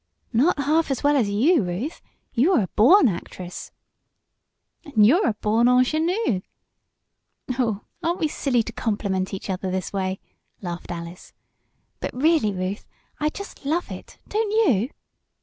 "Not 0.33 0.57
half 0.57 0.89
as 0.89 1.03
well 1.03 1.15
as 1.15 1.29
you, 1.29 1.61
Ruth. 1.61 2.01
You 2.33 2.53
are 2.53 2.61
a 2.63 2.67
born 2.69 3.07
actress!" 3.07 3.71
"And 4.83 5.05
you're 5.05 5.27
a 5.27 5.35
born 5.35 5.67
ingenue!" 5.67 6.41
"Oh, 7.59 7.81
aren't 8.01 8.17
we 8.19 8.27
silly 8.27 8.63
to 8.63 8.73
compliment 8.73 9.31
each 9.31 9.47
other 9.47 9.69
this 9.69 9.93
way!" 9.93 10.19
laughed 10.59 10.89
Alice. 10.89 11.33
"But, 11.99 12.15
really, 12.15 12.51
Ruth, 12.51 12.87
I 13.19 13.29
just 13.29 13.63
love 13.63 13.91
it; 13.91 14.17
don't 14.27 14.49
you?" 14.49 14.89